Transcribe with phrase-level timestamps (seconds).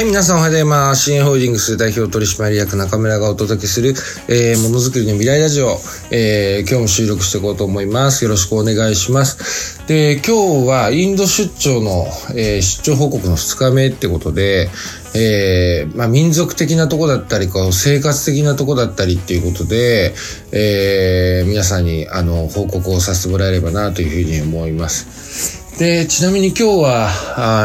[0.00, 1.02] はい、皆さんおはようございます。
[1.10, 3.90] 新エホールディングス代表取締役中村がお届けする、
[4.28, 5.76] えー、ものづくりの未来ラジオ、
[6.10, 8.24] えー、今日も収録していこうと思います。
[8.24, 9.86] よろしくお願いします。
[9.88, 14.70] で、今日はインド出張の、えー出張報告の2日目ってことで、
[15.14, 20.14] えーまあ、民族的なとこだったり、こう生活的なとこだったりっていうことで、
[20.50, 25.59] えー皆さんにあの報告をさせてもらえればなというふうに思います。
[25.80, 27.08] で、ちなみに今日は、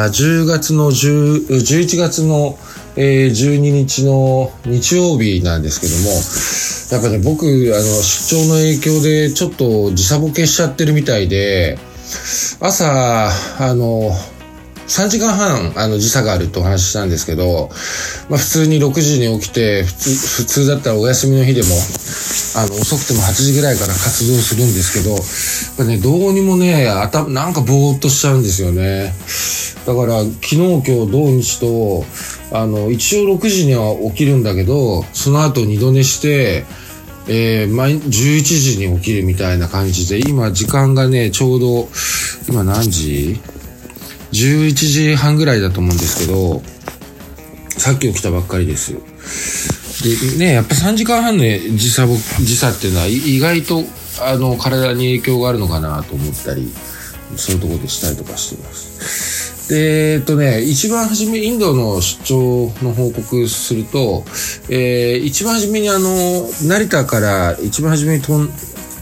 [0.06, 2.58] あ10月の10、11月の、
[2.96, 6.12] えー12日の日曜日なんですけども、
[6.94, 11.78] やっぱね、僕、あの、出張の影響でちょっと時差ボケしちゃってるみたいで、
[12.62, 12.88] 朝、
[13.60, 14.12] あの、
[14.88, 17.70] 3時間半、あの、時差があるとお話ししたんですけど、
[18.30, 21.76] まあ普通に6時に起きて、普通、普通だったらお休みの日でも、
[22.56, 25.22] あの、遅くても8時ぐらいから活動するんですけど、やっ
[25.78, 29.14] ぱね、どうにもね、頭、なんかぼーっとしちゃうんですよね。
[29.86, 32.06] だから、昨日、今日、土日と、
[32.52, 36.64] あの、一応6時には起きるんだけど、その後二度寝して、
[37.28, 41.90] えー、毎、11時に起きるみたいな感じで、今、時間がね、ちょうど、
[42.48, 43.42] 今何時
[44.32, 46.64] ?11 時半ぐらいだと思うんですけど、
[47.78, 48.96] さっき起きたばっかりです。
[50.06, 53.84] で、ね、やっぱ3時間半の時差、時差っていうのは意外と、
[54.22, 56.72] あの、体に影響があるのかなと思ったり、
[57.36, 59.70] そういうところでしたりとかしています。
[59.70, 64.24] で、えっとね、一番初め、インドの出張の報告すると、
[64.70, 68.50] えー、一番初めにあの、成田から一番初めにとん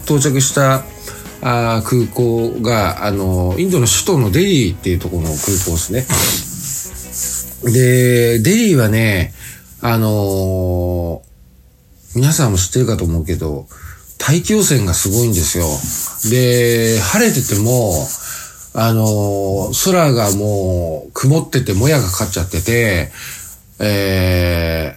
[0.04, 0.84] 到着した
[1.42, 6.06] あ空港が、あの、インドの首都のデリーっていうところの空港ですね。
[7.70, 9.34] で、デリーはね、
[9.86, 11.34] あのー
[12.16, 13.66] 皆さんも知ってるかと思うけど、
[14.18, 15.66] 大気汚染がすごいんですよ。
[16.30, 17.92] で、晴れてても、
[18.72, 23.10] あのー空がもう曇っててもやがかかっちゃってて、
[23.78, 24.96] え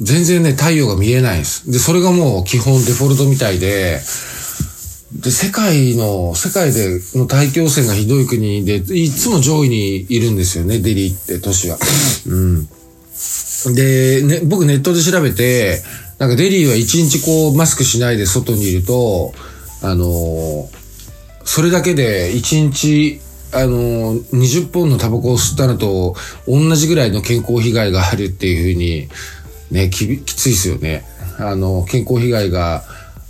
[0.00, 1.70] ー、全然ね、太陽が見えないんです。
[1.70, 4.00] で、それがもう基本デフォルトみたいで、
[5.12, 11.76] で、世界の、世界での大気汚染がひどい国で、いつも上位にいるんですよね、デリーって都市は。
[12.26, 12.68] うん。
[13.74, 15.82] で、ね、僕ネットで調べて、
[16.18, 19.32] なんかデリーは一日こうマスクしないで外にいると、
[19.82, 20.82] あのー
[21.44, 23.20] それだけで一日、
[23.52, 26.14] あのー20本のタバコを吸ったのと
[26.46, 29.08] 同じぐらいの健康被害があるっていうふうに、
[29.72, 31.04] ね、ききついですよね。
[31.38, 32.84] あの、健康被害が、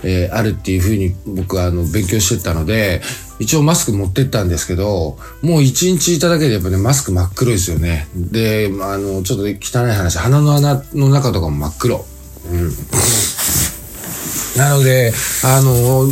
[0.04, 3.02] えーあるっていうふうに僕はあの勉強してたので、
[3.38, 8.08] 一応マスク持ってったんですけど、もう一日いただけでやっぱね、マスク真っ黒ですよね。
[8.14, 12.04] で、あの、ちょっと汚い話、鼻の穴の中とかも真っ黒。
[12.50, 12.72] うん
[14.56, 15.12] なので、
[15.44, 16.06] あの、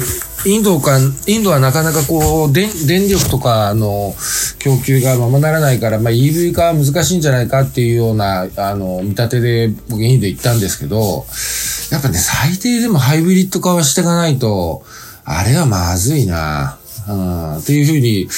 [0.46, 4.14] インドか、インドはなかなかこう、電電力とかの
[4.58, 11.26] 供給がままならないから、まあ、EV 化は難しいんじゃないかっていうような、あの、見立てで僕インド行ったんですけど、
[11.90, 14.84] やっぱね、最低でもハイブリッド化はしていかないと、
[15.24, 16.78] あれはまずいな、
[17.08, 18.28] うん、っていうふうに、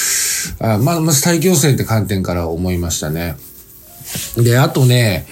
[0.59, 3.35] あまあ、まず大気汚染って観点から思いましたね。
[4.37, 5.27] で、あとね、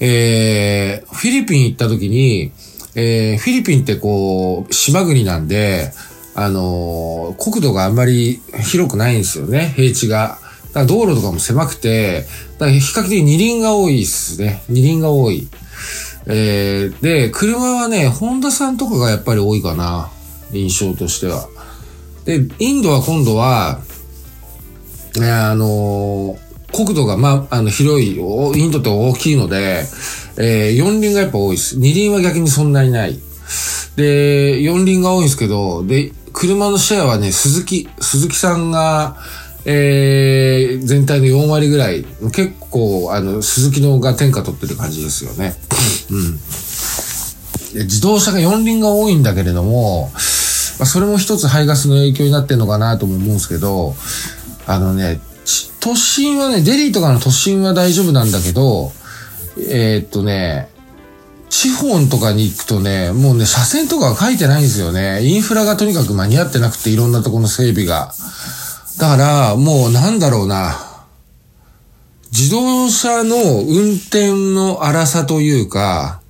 [0.00, 2.52] えー、フィリピン行った時に、
[2.94, 5.92] えー、フィリピンってこう、島国なんで、
[6.36, 10.38] あのー国土があんまり広くないんですよね、平地が。
[10.68, 12.26] だから道路とかも狭くて、
[12.58, 14.62] だから比較的二輪が多いですね。
[14.68, 15.48] 二輪が多い。
[16.26, 20.10] えー、で、車はね、ホンダさんとかがやっぱり多いかな。
[20.52, 21.48] 印象としては。
[22.24, 23.80] で、インドは今度は、
[25.16, 29.84] えーあのー国土が、まあ、あの、広い、インドって大きいので、
[30.36, 31.78] えー四輪がやっぱ多いです。
[31.78, 33.20] 二輪は逆にそんなにない。
[33.94, 39.16] で、四輪が多いんですけど、で、車のシェアはね、鈴木、鈴木さんが、
[39.66, 45.54] えー、全体の4割ぐらい、結構、あの、鈴木のが天下取ってる感じですよね。
[46.10, 46.38] うん。
[47.74, 50.10] で自動車が四輪が多いんだけれども、
[50.78, 53.94] まあ、それも一つ排ガスの影響になってるのかなとも思うんですけど、
[54.66, 58.92] あのね、ち都心はね、デリーとかの都心は大丈夫なんだけど、
[59.58, 60.68] えーっとね、
[61.50, 65.24] 地方とかに行くとね、もうね、車線とかは書いてないんですよね。
[65.24, 68.12] インフラがとにかく間に合ってなくて、いろんなところの整備が。
[68.98, 70.76] だから、もうなんだろうな。
[72.30, 76.20] 自動車の運転の荒さというか、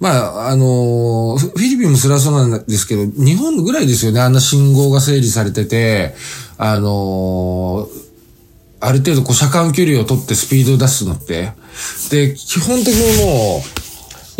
[0.00, 4.20] まあ、あのフィリピンもそれはそうなんですけど、日本ぐらいですよね。
[4.20, 6.14] あんな信号が整理されてて、
[6.56, 7.88] あの
[8.80, 11.52] ある程度こう車間距離を取ってスピードを出すのって。
[12.10, 13.62] で、基本的にもう、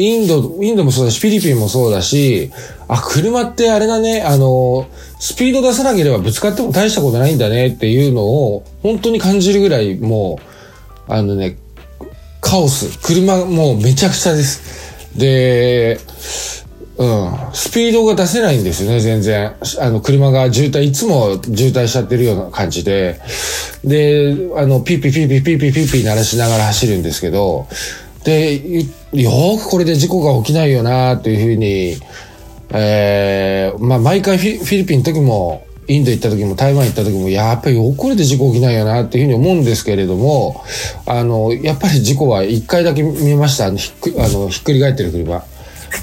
[0.00, 2.52] インド、インドもそうだし、フィリピンもそうだし、
[2.86, 4.86] あ、車ってあれだね、あの、
[5.18, 10.38] スピード出さなければぶつかっても大したことないんだねっていうのを、本当に感じるぐらい、も
[11.08, 11.56] う、あのね、
[12.40, 12.98] カオス。
[13.00, 14.62] 車もうめちゃくちゃです。
[15.16, 15.98] で、
[16.98, 17.32] うん。
[17.52, 19.54] スピードが出せないんですよね、全然。
[19.80, 23.20] あの、車が渋滞、いつも渋滞しちゃってるような感じで。
[23.84, 27.66] で、あの、ピーピーピーピーピーピーピーピー鳴らしながら走るんですけど、
[28.24, 31.96] で、よーくこれで事故が起きないよなっていうふうに、
[32.70, 40.62] えー、まあ、毎回フィリピンの時も、インド行った時も台湾行った時も、やっぱりよくこれで事故起きないよなっていうふうに思うんですけれども、
[41.06, 43.66] あの、やっぱり事故は一回だけ見えました。
[43.66, 45.42] あの、ひっくあのひっくり返ってる車。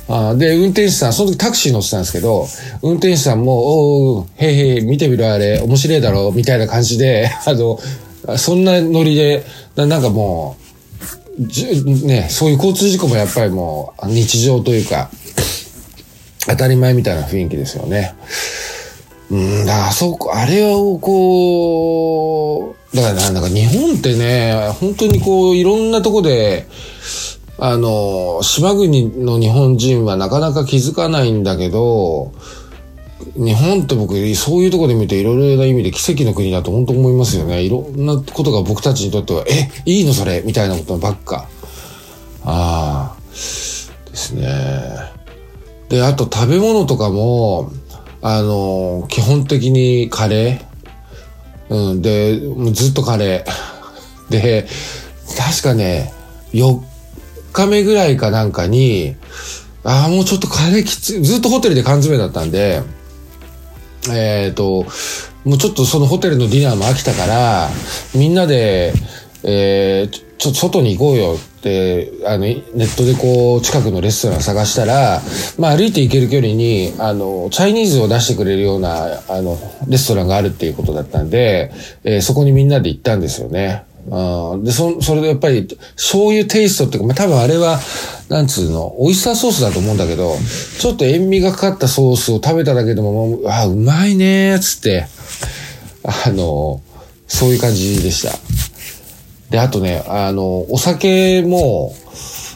[0.08, 2.48] あで、運転手さん、その時タクシー乗ってたんですけど、
[2.82, 7.80] 運転手さんも、おう、へいへい、見てみろあれ、面白いだろ、みたいな感じで、 あの、
[8.38, 9.44] そんなノリで、
[9.76, 10.56] ななんかも
[11.40, 15.12] う、じね、そういう交通事故もやっぱりもう日常というか、
[16.48, 18.16] 当たり前みたいな雰囲気ですよね。
[19.32, 26.68] うん、だから、そこ、あれをこう、だからなんだか日本ってね、本当にこう、いろんなとこで、
[27.58, 32.34] あの、島国の日本人はなかなか気づかないんだけど、
[33.36, 37.64] 日本って僕、そういうとこで見ていろいろな意味で奇跡の国だと本当思いますよね。
[37.64, 41.48] いろんなことが僕たちにとっては、え、いいのそれみたいなことばっか。
[42.44, 45.15] ああ、ですね。
[45.96, 47.72] で、あと食べ物とかも、
[48.22, 51.92] あの、基本的にカレー。
[51.92, 52.38] うん、で、
[52.74, 53.52] ずっとカレー。
[54.30, 54.68] で、
[55.38, 56.14] 確かね、
[56.52, 56.82] 4
[57.54, 59.16] 日目ぐらいかなんかに、
[59.86, 61.24] ああ、もうちょっとカレーきつい。
[61.24, 62.82] ずっとホテルで缶詰だったんで、
[64.12, 64.86] えっ、と、
[65.46, 67.70] もうちょっとそのホテルのディナーも飽きたから、
[68.14, 68.94] みんなで、
[69.44, 75.20] えー、ちょっと外に行こうよて、あの、ネットでこう、近くのレストラン探したら、
[75.58, 79.58] まあ歩いて行ける距離に、あの、チャイニーズを出してくれるような、あの、
[79.88, 81.72] レストランがあるっていうことだったんで、
[82.04, 83.84] えーそこにみんなで行ったんですよね。
[84.08, 87.80] うんで、そ、それでやっぱり、醤油テイストっていうか、まあ多分あれは、
[88.30, 90.36] なんつうの、オイスターソースだと思うんだけど、
[90.80, 95.08] ちょっと塩味がかかったソースを食べただけでも、もうあ、うまいねーつって、
[96.04, 96.82] あの、
[97.28, 98.38] そういう感じでした。
[99.50, 101.96] で、あとね、あの、お酒も、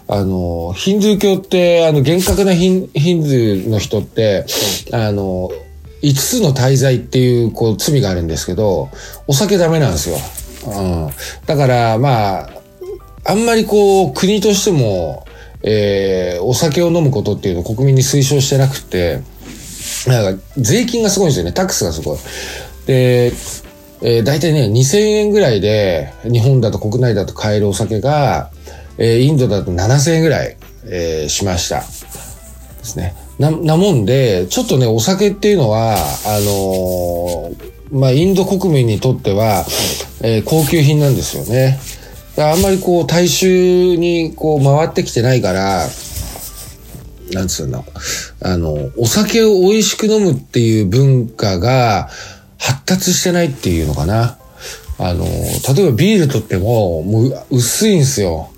[0.08, 4.46] あの、ヒンドゥー教って、あの、厳格なヒンヒンドゥーの人って、
[4.92, 5.52] あの、
[6.02, 8.90] 5つの大罪っていう、こう、罪があるんですけど、
[9.28, 10.18] お酒ダメなんですよ。
[10.66, 11.10] うん。
[11.46, 12.50] だから、まあ、
[13.26, 15.28] あんまりこう、国としても、
[15.62, 19.22] えー、お酒を飲むことっていうのを国民に推奨してなくて、
[20.08, 21.52] なんか、税金がすごいんですよね。
[21.52, 22.18] タックスがすごい。
[22.88, 23.32] で、
[24.02, 28.50] えー、大体ね、2000円ぐらいで、日本だと国内だと買えるお酒が、
[28.98, 31.82] えーインドだと7000円ぐらい、えーしました。
[31.82, 31.86] で
[32.84, 33.16] すね。
[33.40, 39.66] な、なもんで、ちょっとね、お酒っていうのは、あのーまあ、インド国民にとっては、
[40.22, 41.80] えー高級品なんですよね。
[42.38, 45.90] あんまりこう、大衆にこう、回ってきてないから、
[47.34, 47.84] なんつうの、
[48.42, 52.10] あの、お酒を美味しく飲むっていう文化が
[52.70, 54.38] 発達してないっていうのかな。
[55.00, 58.50] あの、例えばビールとっても、もう薄いんですよ。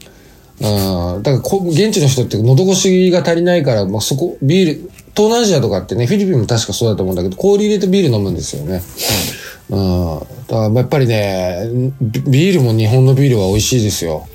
[0.60, 1.24] うん。
[1.24, 8.82] だからこ、現地の人って喉越しが足りないから、まあ、そこ、ビール、東南アジアとかってね、フィリピンも確かそうだと思うんだけど、氷入れてビール飲むんですよね。
[9.70, 10.20] うん。
[10.48, 11.70] だからやっぱりね、
[12.02, 14.28] ビビールも日本のビールは美味しいですよ。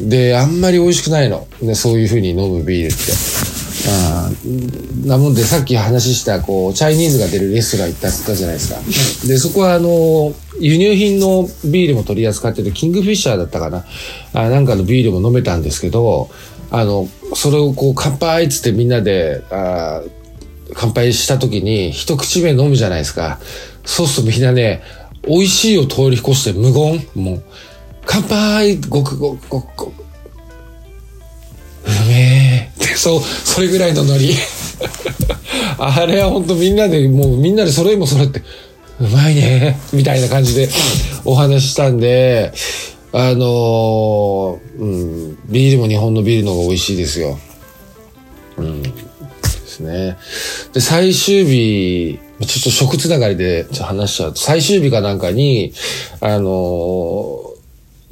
[0.00, 1.46] で、あんまり美味しくないの。
[1.60, 3.12] で、そういう風に飲むビールって。
[3.86, 9.26] あーなもんで、さっき話した、こう、チャイニーズが出るレストラン行ったっったじゃないですか。
[9.28, 13.84] で、そこは、あの、輸入品のビールも取り扱ってるキングフィッシャーだったかな。
[14.32, 16.30] あなんかのビールも飲めたんですけど、
[16.70, 20.02] あの、それをこう、乾杯っつってみんなで、あ
[20.72, 23.38] 乾杯した時に、一口目飲むじゃないですか。
[23.84, 24.82] そうするとみんなね、
[25.26, 27.42] 美味しいを通り越して無言もう、
[28.06, 30.04] 乾杯ごくごくごくごく。
[31.86, 32.33] うめえ。
[32.96, 34.34] そう、それぐらいのノリ。
[35.78, 38.42] あれは本当みんなで、もうみんなで揃いも揃って、
[39.00, 39.78] うまいね。
[39.92, 40.68] みたいな感じで
[41.24, 42.52] お話ししたんで、
[43.12, 47.38] あのーうん、ビールも日本のビールの方が美味しいですよ。
[48.56, 48.82] うん。
[48.82, 48.90] で
[49.66, 50.16] すね。
[50.72, 55.72] で、最終日、ちょっと食つながりで話しちゃうと、最終日かなんかに、
[56.20, 57.53] あのー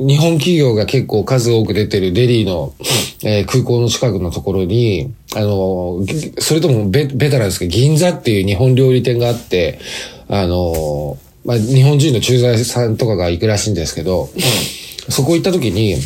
[0.07, 2.75] 日本企業が結構数多く出てるデリーの、
[3.25, 6.05] えー空港の近くのところに、あの
[6.39, 9.79] それともベベタなんですけど、銀座っていう日本料理店があって、
[10.29, 14.29] あのーまあ、日本人の駐在さんとかが行くらしいんですけど、
[15.09, 15.97] そこ行った時に、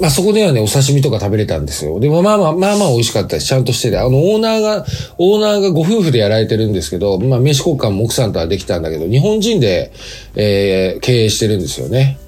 [0.00, 1.98] まあそこではね、お刺身とか食べれたんですよ。
[2.00, 3.46] でもまあまあ、まあまあ美味しかったです。
[3.46, 3.98] ちゃんとしてて。
[3.98, 4.84] あの、オーナーが、
[5.18, 9.92] オーナーがご夫婦でやられてるんですけど、まあ名刺交換も奥さんとはできたんだけど、日本人で、
[10.36, 12.18] えー経営してるんですよね。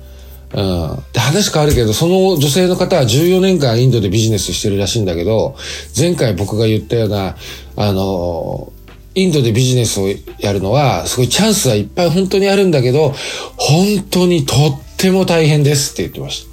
[0.54, 1.02] うん。
[1.12, 5.56] で、話変わるけど、その女性の方は14年間インドでビジネスしてるらしいんだけど、
[5.96, 7.36] 前回僕が言ったような、
[7.76, 8.72] あの、
[9.14, 13.14] インドでビジネスをやるのは、すごいチャンスはいっぱい本当にあるんだけど、
[13.56, 16.46] 本当にとっても大変ですって言ってまし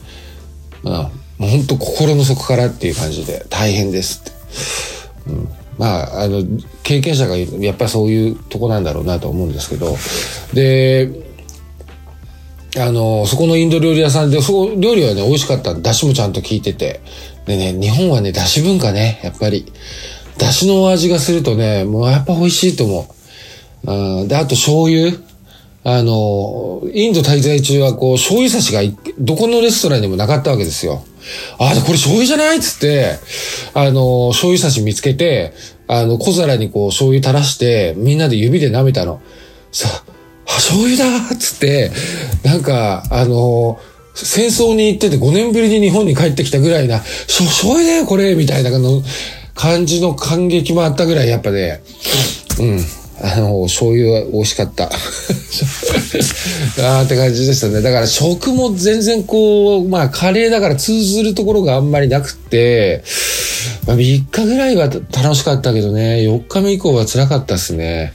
[0.83, 0.89] た。
[0.89, 0.95] うん。
[1.37, 4.23] もう本当心の底からっていう感じで、大変です
[5.27, 5.31] って。
[5.31, 5.49] うん。
[5.77, 6.43] まあ、あの、
[6.83, 9.95] 経験者がやっぱりそういうとこなんだろうなと思うんですけど、
[10.53, 11.28] で、
[12.77, 15.73] あの、そこのインド料理屋さんで、そこ、料理はね、美味しかった。
[15.73, 17.01] 出汁もちゃんと効いてて。
[17.45, 19.65] でね、日本はね、出汁文化ね、やっぱり。
[20.37, 23.07] 出汁の味がするとね、もうやっぱ美味しいと思
[23.85, 23.91] う。
[23.91, 25.11] うん、で、あと醤油。
[25.83, 28.81] あの、インド滞在中はこう、醤油差しが
[29.17, 31.03] どこのレストランにもなかったわけですよ。
[31.57, 33.17] あ、これ醤油じゃないっつって、
[33.73, 35.53] あの、醤油差し見つけて、
[35.87, 39.21] あの、小皿にこう、醤油垂らして、みんなで指で舐めたの。
[39.71, 40.03] さあ、
[40.49, 41.91] あ醤油だっつって、
[42.43, 43.79] なんか、あの、
[44.15, 49.01] 戦争に行ってて5年ぶりに日本に帰ってきたぐらいな、醤油だよこれみたいなの
[49.55, 51.81] 感じの感激もあったぐらい、やっぱね、
[52.59, 52.79] うん。
[53.21, 54.85] あの、醤油は美味しかった。
[54.89, 57.81] あーって感じでしたね。
[57.81, 63.03] だから食も全然こう、まあカレーだから通ずるところがあんまりなくて、
[63.85, 68.13] まあ、3日ぐらいは楽しかったけどね、4日目以降は辛かったっすね。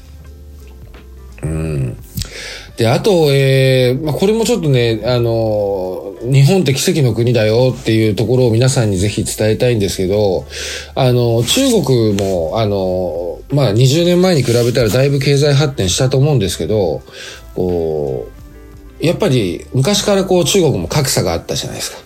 [1.43, 1.97] うん。
[2.77, 10.47] で、あと、えー、まあ、これもちょっとね、あの、日本って奇跡の国だよっていうところを皆さんにぜひ伝えたいんですけど、
[10.97, 17.03] あの、中国も、あの、まあ、20年前に比べたらだいぶ経済発展したと思うんですけど、
[17.55, 18.29] こ
[19.01, 21.99] う、やっぱり昔からこう中国も格差があったじゃないですか。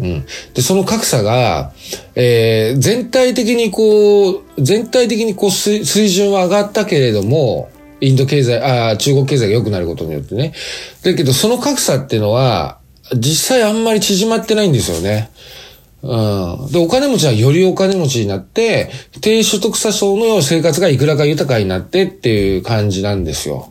[0.00, 0.26] うん。
[0.54, 1.72] で、その格差が、
[2.14, 10.52] えー、全体的にこう、全体的にこう水準は上がったけれども、インド経済、ああ、中国経済が良くなることによってね。
[11.02, 12.78] だけど、その格差っていうのは、
[13.14, 15.30] 実際あんまり縮まってないんですよね。
[16.02, 16.72] うん。
[16.72, 18.90] で、お金持ちはよりお金持ちになって、
[19.20, 23.70] 低所得者層の生活がいくらか豊かになってっていう感じなんですよ。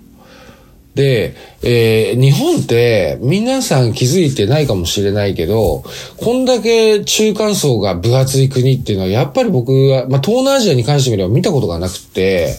[0.98, 5.84] で、えー、日本って皆さん気づいてないかもしれないけど、
[6.18, 12.58] こんだけ中間層が分厚い国っていうのは、やっぱり僕は、まあ、東南アジアに関してみれば見たことがなくて、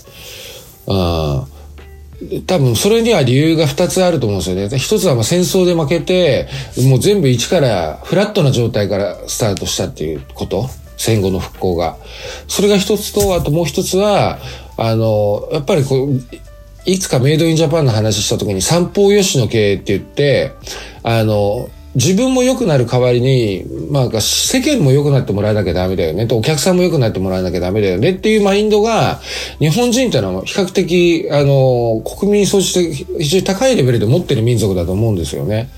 [0.86, 1.57] うん。
[2.46, 4.78] 多分それには理由が二つあると思うんですよね。
[4.78, 6.48] 一つはまあ戦争で負けて、
[6.88, 10.68] もう全部一からフラットな状態からスタートしたっていうこと。
[10.98, 11.96] 戦後の復興が。
[12.48, 14.38] それが一つと、あともう一つは、
[14.76, 16.20] あの、やっぱりこう、
[16.84, 20.52] いつかメイドインジャパンの話した時に三方よしの経営って言って、
[21.02, 29.20] あの、自分も良くなる代わりに、まあ、世間も良くなってもらわなきゃダメだよねと、お客さんも良くなってもらわなきゃダメだよねっていうマインドが、
[29.58, 35.70] 日本人ってのは比較的、あの、国民総じて非常に高いレベルで持ってる民族だと思うんですよね。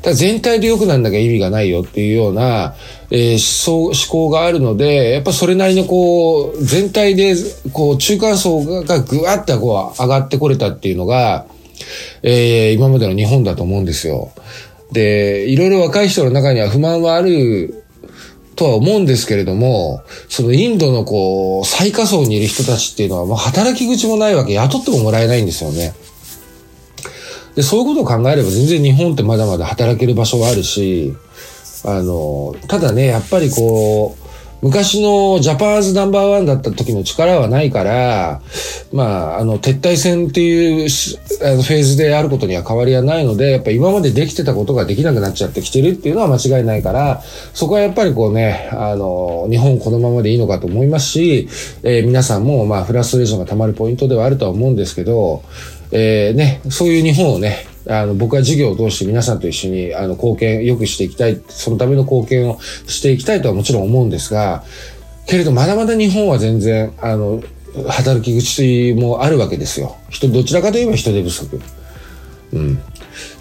[0.00, 2.74] だ全体で良くならなきゃ意味がないよっていうような、
[3.10, 7.34] えー、思想、思考があるので、やっぱそれなりのこう、全体で、
[7.74, 11.44] こう、中間層がぐわってこう、上がってこれたっていうのが、
[12.22, 14.30] えー、今までの日本だと思うんですよ。
[14.92, 17.84] で、いろいろ若い人の中には不満はある
[18.54, 25.94] とは思うんですけれども、そのインドのこう、最下層にいる人たちっていうのは、もう働き口もないわけ、雇ってももらえないんですよね。
[27.54, 31.14] で、そういうことを考えれば全然日本ってまだまだ働ける場所はあるし、
[31.84, 34.25] あの、ただね、やっぱりこう、
[34.62, 38.40] 昔のジャパンズナンバーワンだった時の力はないから、
[38.92, 40.88] まあ、あの、撤退戦っていう
[41.42, 47.22] あのフェーズであることには変わりはないので、やっぱ今までできてたことができなくなっちゃってきてるっていうのは間違いないから、
[47.52, 51.48] そこはやっぱりこうね、あの、日本このままでいいのかと思いますし、
[51.82, 55.42] えー、皆さんもまあ、フラストレーションが溜まるポイントではあるとは思うんですけど、
[55.92, 64.64] えー、ね、そういう日本をね、あの、僕は授業を通して皆さんと一緒に、あの、貢献、良くしていきたい、そのための貢献をしていきたいとはもちろん思うんですが、
[65.26, 67.42] けれどまだまだ日本は全然、あの、
[67.88, 69.96] 働き口もあるわけですよ。
[70.08, 71.60] 人、どちらかといえば人手不足。
[72.52, 72.78] うん。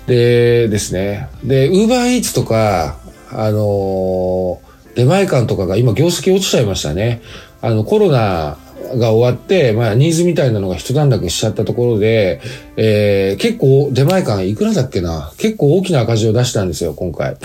[0.07, 1.29] でですね。
[1.43, 2.97] で、ウーバーイーツとか、
[3.31, 4.61] あの、
[4.95, 7.21] 出前館とかが今業績落ちちゃいましたね。
[7.61, 8.57] あの、コロナ
[8.97, 12.41] が終わって、まあ、ニーズみたいなのが一段落しちゃったところで、
[12.77, 15.31] えー、結構出前館いくらだっけな？
[15.37, 17.37] 結構大きな赤字を出したんですよ、今回。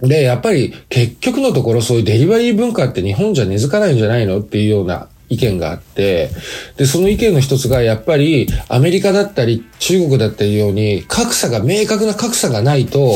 [0.00, 4.40] で、やっぱり結局のところそういうデリバリー文化って日本じゃ根付かないんじゃないの？
[4.40, 6.30] っていうような意見があって、
[6.76, 13.14] で、その意見の一つがやっぱりアメリカだったり中国だったりように格差が、明確な格差がないと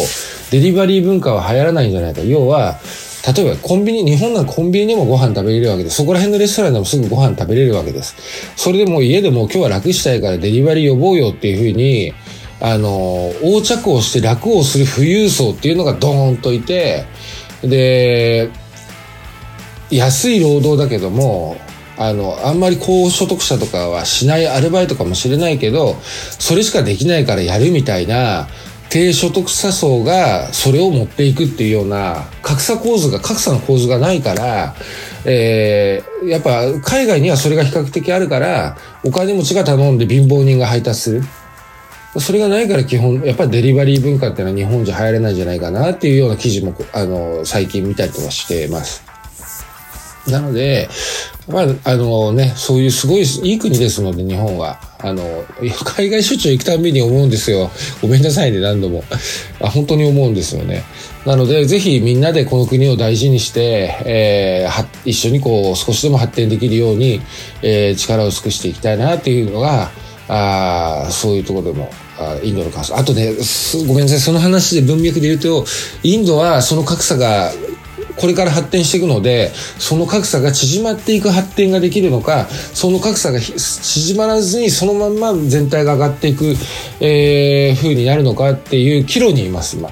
[0.50, 2.21] デリバリー文化は流行らないんじゃないか。
[2.21, 2.78] 要は、
[3.26, 5.97] 例えばコンビニ、日本なんかコンビニでもご飯食べれるわけです。
[5.97, 8.14] そこら辺のレストランでもすぐご飯食べれるわけです。
[8.57, 12.12] それでも家でも今日は楽したいからデリバリー呼ぼうよっていうふうに、
[12.61, 17.07] あの、横着をして楽をする富裕層っていうのがドーンといて、
[17.62, 18.50] で、
[19.90, 21.57] 安い労働だけども、
[21.97, 28.49] あの、あんまり高所得者とかはしないアルバイトかもしれないけど、それしかできないからやるみたいな、
[28.95, 34.77] 低所得者層がそれを持っていくっていうような格差構図が、格差の構図がないから、
[35.25, 41.23] えー、やっぱ海外にはそれが比較的あるから、お金持ちが頼んで貧乏人が配達する。
[42.21, 49.04] それがないから基本、やっぱりデリバリー文化っていうのは日本じゃ流行らないんじゃないかなっていうような記事も、あの、最近見たりとかしてます。
[50.28, 50.88] なので、
[51.49, 54.78] まあ、あのね、そういうすごいいい国ですので、日本は。
[54.99, 55.45] あの、
[55.85, 57.71] 海外出張行くたびに思うんですよ。
[58.00, 59.04] ごめんなさいね、何度も。
[59.61, 60.83] あ本当に思うんですよね。
[61.26, 67.21] なので、ぜひみんなでこの国を大事にして、えー、一緒にこう、少しでも発展できるように、
[67.61, 69.90] えー、力を尽くしていきたいなっていうのが、
[70.26, 72.97] あそういうところでも、あインドの格差。
[72.97, 73.35] あとね、
[73.87, 75.66] ごめんなさい、その話で文脈で言うと、
[76.02, 77.52] インドはその格差が
[78.16, 86.54] これから発展していくので、その格差が縮まっていく発展ができるのか、その格差が縮まらずにそのまんま全体が上がっていく、
[87.00, 89.90] えー、風になるのかっていう岐路にいます、今。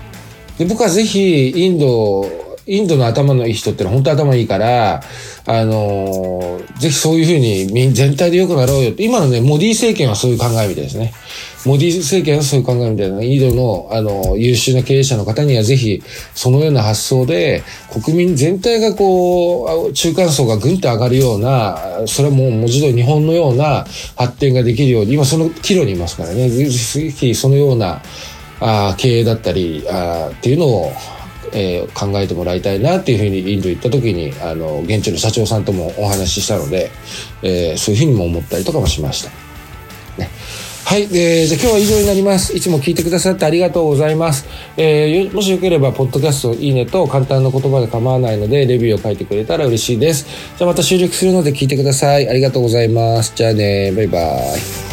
[0.58, 5.02] で僕はぜひ、インド、インドの頭のいい人ってのは本当頭いいから、
[5.47, 11.12] あのー、ぜひそういうふうに全体で良くなろうよ、今のね、モディ政権はそういう考えみたいですね。
[11.64, 16.02] モディ政権はそういう考えみたいな、インドの、あの、優秀な経営者の方にはぜひ、
[16.35, 17.62] そのような発想で、
[18.02, 28.02] 国民全体がこう、中間層がぐんと上がるような、それはもう文字通り日本のような発展ができるように、今その岐路にいますからね、ぜひそのような、
[28.64, 30.92] あ経営だったりあっていうのを
[31.52, 36.90] えー、考えてもらいたいなっていうふうにインド行った時にあの現地の社長さんともお話ししたので、
[37.42, 39.30] えー、そういうふうにも思ったりとかもしました。
[40.18, 40.30] ね
[40.85, 42.54] はい、えー、じゃあ今日は以上になります。
[42.54, 44.47] いつも聞いてくださってありがとうございます。
[44.76, 50.26] えー、もしよければ、ポッドキャストいいねと簡単な言葉で構わないので、レビューを書いてくれたら嬉しいです。
[50.59, 52.29] じゃあまた収録するので聞いてください。
[52.29, 53.33] ありがとうございます。
[53.35, 54.91] じゃあね、バイバイ。